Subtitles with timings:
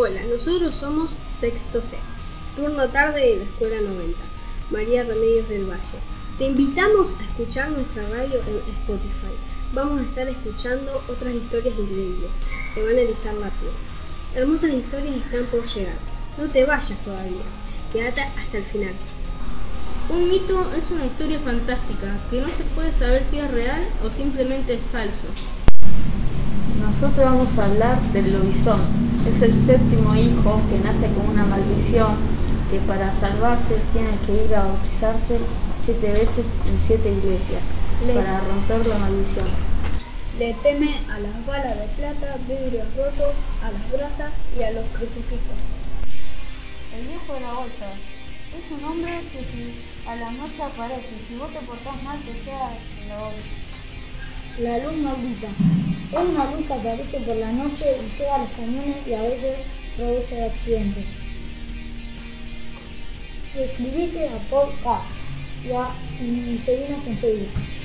[0.00, 1.98] Hola, nosotros somos Sexto C,
[2.54, 4.16] turno tarde de la Escuela 90,
[4.70, 5.98] María Remedios del Valle.
[6.38, 9.34] Te invitamos a escuchar nuestra radio en Spotify.
[9.72, 12.30] Vamos a estar escuchando otras historias increíbles.
[12.76, 13.72] Te van a erizar la piel.
[14.36, 15.98] Hermosas historias están por llegar.
[16.38, 17.42] No te vayas todavía.
[17.92, 18.94] Quédate hasta el final.
[20.10, 24.10] Un mito es una historia fantástica que no se puede saber si es real o
[24.10, 25.26] simplemente es falso.
[26.80, 29.07] Nosotros vamos a hablar del lobizón.
[29.26, 32.16] Es el séptimo hijo que nace con una maldición
[32.70, 35.38] que para salvarse tiene que ir a bautizarse
[35.84, 37.62] siete veces en siete iglesias
[38.14, 39.46] para romper la maldición.
[40.38, 44.84] Le teme a las balas de plata, vidrios rotos, a las brasas y a los
[44.92, 45.58] crucifijos.
[46.94, 47.90] El viejo de la bolsa
[48.56, 52.32] es un hombre que si a la noche aparece, si vos te portás mal te
[52.40, 52.70] queda
[53.02, 53.08] en
[54.60, 55.48] la maldita.
[56.12, 59.56] Es una luz que aparece por la noche y cega los camiones y a veces
[59.96, 61.04] produce accidentes.
[63.52, 65.10] Suscríbete a podcast
[65.64, 65.90] y, a,
[66.24, 67.77] y seguimos en Facebook.